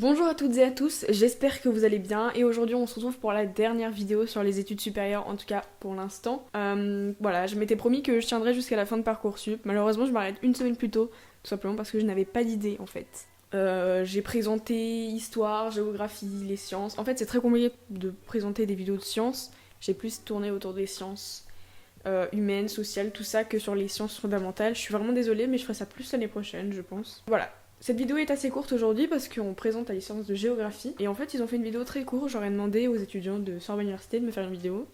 [0.00, 2.94] Bonjour à toutes et à tous, j'espère que vous allez bien et aujourd'hui on se
[2.94, 6.46] retrouve pour la dernière vidéo sur les études supérieures, en tout cas pour l'instant.
[6.56, 10.12] Euh, voilà, je m'étais promis que je tiendrais jusqu'à la fin de Parcoursup, malheureusement je
[10.12, 11.10] m'arrête une semaine plus tôt,
[11.42, 13.26] tout simplement parce que je n'avais pas d'idée en fait.
[13.52, 16.98] Euh, j'ai présenté histoire, géographie, les sciences.
[16.98, 19.50] En fait c'est très compliqué de présenter des vidéos de sciences,
[19.82, 21.46] j'ai plus tourné autour des sciences
[22.06, 24.74] euh, humaines, sociales, tout ça que sur les sciences fondamentales.
[24.74, 27.22] Je suis vraiment désolée mais je ferai ça plus l'année prochaine je pense.
[27.26, 30.94] Voilà, cette vidéo est assez courte aujourd'hui parce qu'on présente la licence de géographie.
[30.98, 32.28] Et en fait, ils ont fait une vidéo très courte.
[32.28, 34.86] J'aurais demandé aux étudiants de Sorbonne Université de me faire une vidéo.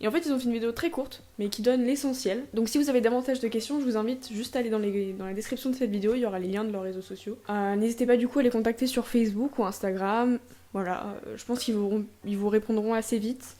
[0.00, 2.44] Et en fait, ils ont fait une vidéo très courte, mais qui donne l'essentiel.
[2.52, 5.34] Donc si vous avez davantage de questions, je vous invite juste à aller dans, la
[5.34, 7.38] description de cette vidéo, il y aura les liens de leurs réseaux sociaux.
[7.48, 10.38] Euh, n'hésitez pas du coup à les contacter sur Facebook ou Instagram.
[10.72, 13.56] Voilà, euh, je pense qu'ils vous, répondront assez vite.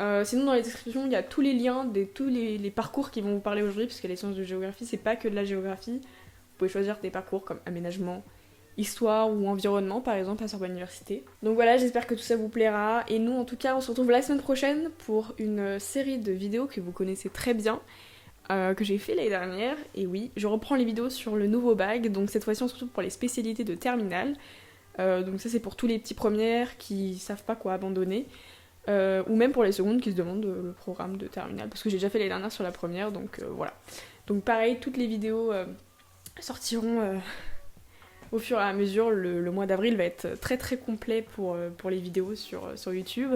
[0.00, 2.70] Euh, sinon, dans la description, il y a tous les liens de tous les, les
[2.70, 5.28] parcours qui vont vous parler aujourd'hui, parce que les sciences de géographie, c'est pas que
[5.28, 6.00] de la géographie
[6.60, 8.22] pouvez choisir des parcours comme aménagement,
[8.76, 11.24] histoire ou environnement par exemple à Sorbonne Université.
[11.42, 13.88] Donc voilà, j'espère que tout ça vous plaira et nous en tout cas on se
[13.88, 17.80] retrouve la semaine prochaine pour une série de vidéos que vous connaissez très bien.
[18.50, 21.76] Euh, que j'ai fait l'année dernière et oui je reprends les vidéos sur le nouveau
[21.76, 24.34] bac donc cette fois-ci on se retrouve pour les spécialités de terminale
[24.98, 28.26] euh, donc ça c'est pour tous les petits premières qui savent pas quoi abandonner
[28.88, 31.90] euh, ou même pour les secondes qui se demandent le programme de terminale parce que
[31.90, 33.72] j'ai déjà fait l'année dernière sur la première donc voilà
[34.26, 35.52] donc pareil toutes les vidéos
[36.38, 37.18] sortiront euh,
[38.32, 39.10] au fur et à mesure.
[39.10, 42.92] Le, mois d'avril va être très très complet pour, euh, les vidéos sur, euh, sur
[42.94, 43.32] YouTube.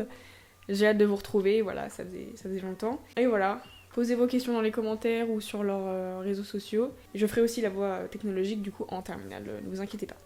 [0.68, 2.98] J'ai hâte de vous retrouver, voilà, ça faisait, ça faisait longtemps.
[3.18, 3.62] Et voilà,
[3.94, 6.90] posez vos questions dans les commentaires ou sur leurs réseaux sociaux.
[7.14, 10.16] je ferai aussi la voie technologique du coup en terminale, ne vous inquiétez pas.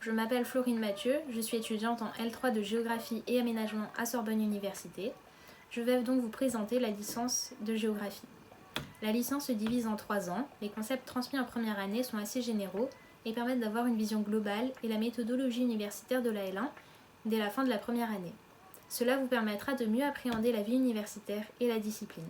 [0.00, 4.40] Je m'appelle Florine Mathieu, je suis étudiante en L3 de géographie et aménagement à Sorbonne
[4.40, 5.12] Université.
[5.70, 8.26] Je vais donc vous présenter la licence de géographie.
[9.02, 12.40] La licence se divise en trois ans, les concepts transmis en première année sont assez
[12.40, 12.88] généraux
[13.26, 16.68] et permettent d'avoir une vision globale et la méthodologie universitaire de la L1
[17.26, 18.32] dès la fin de la première année.
[18.88, 22.24] Cela vous permettra de mieux appréhender la vie universitaire et la discipline.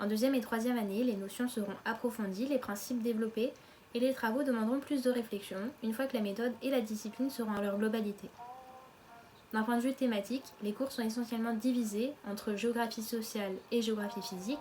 [0.00, 3.52] En deuxième et troisième année, les notions seront approfondies, les principes développés
[3.94, 7.30] et les travaux demanderont plus de réflexion une fois que la méthode et la discipline
[7.30, 8.28] seront en leur globalité.
[9.52, 14.22] D'un point de vue thématique, les cours sont essentiellement divisés entre géographie sociale et géographie
[14.22, 14.58] physique,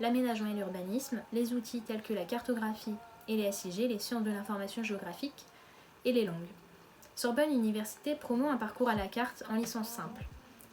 [0.00, 2.94] l'aménagement et l'urbanisme, les outils tels que la cartographie
[3.28, 5.44] et les SIG, les sciences de l'information géographique,
[6.06, 6.34] et les langues.
[7.14, 10.24] Sorbonne Université promeut un parcours à la carte en licence simple.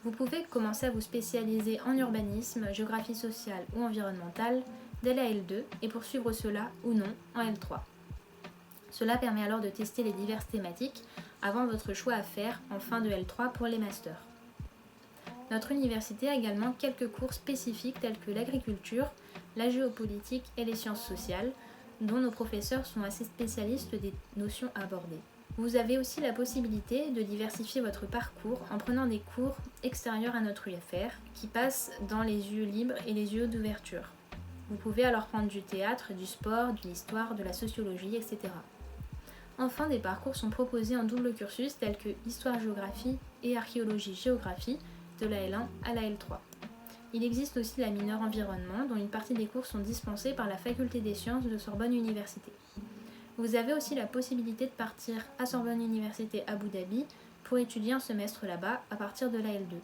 [0.05, 4.63] Vous pouvez commencer à vous spécialiser en urbanisme, géographie sociale ou environnementale
[5.03, 7.79] dès la L2 et poursuivre cela ou non en L3.
[8.97, 11.03] Cela permet alors de tester les diverses thématiques
[11.43, 14.19] avant votre choix à faire en fin de L3 pour les masters.
[15.51, 19.11] Notre université a également quelques cours spécifiques tels que l'agriculture,
[19.55, 21.51] la géopolitique et les sciences sociales,
[22.01, 25.21] dont nos professeurs sont assez spécialistes des notions abordées.
[25.57, 30.41] Vous avez aussi la possibilité de diversifier votre parcours en prenant des cours extérieurs à
[30.41, 34.09] notre UFR qui passent dans les yeux libres et les yeux d'ouverture.
[34.71, 38.49] Vous pouvez alors prendre du théâtre, du sport, de l'histoire, de la sociologie, etc.
[39.59, 44.77] Enfin, des parcours sont proposés en double cursus tels que histoire-géographie et archéologie-géographie
[45.19, 46.37] de la L1 à la L3.
[47.13, 50.57] Il existe aussi la mineure environnement dont une partie des cours sont dispensés par la
[50.57, 52.51] faculté des sciences de Sorbonne Université.
[53.37, 57.05] Vous avez aussi la possibilité de partir à Sorbonne Université Abu Dhabi
[57.43, 59.75] pour étudier un semestre là-bas à partir de la L2.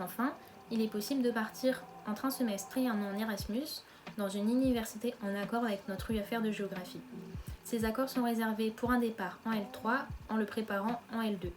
[0.00, 0.32] Enfin,
[0.70, 3.82] il est possible de partir entre un semestre et un an Erasmus
[4.16, 7.00] dans une université en accord avec notre UFR de géographie.
[7.68, 9.98] Ces accords sont réservés pour un départ en L3
[10.30, 11.50] en le préparant en L2.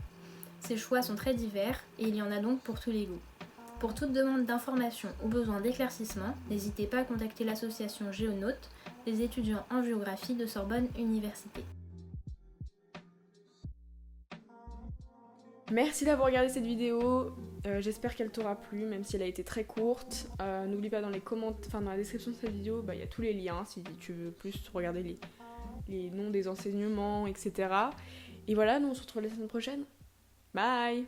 [0.59, 3.21] Ces choix sont très divers et il y en a donc pour tous les goûts.
[3.79, 8.69] Pour toute demande d'information ou besoin d'éclaircissement, n'hésitez pas à contacter l'association Géonautes,
[9.05, 11.63] des étudiants en géographie de Sorbonne Université.
[15.71, 17.33] Merci d'avoir regardé cette vidéo.
[17.67, 20.27] Euh, j'espère qu'elle t'aura plu, même si elle a été très courte.
[20.41, 22.99] Euh, n'oublie pas dans les commentaires, enfin dans la description de cette vidéo, bah, il
[22.99, 25.17] y a tous les liens si tu veux plus regarder les,
[25.91, 27.69] les noms des enseignements, etc.
[28.47, 29.83] Et voilà, nous on se retrouve la semaine prochaine.
[30.53, 31.05] Bye.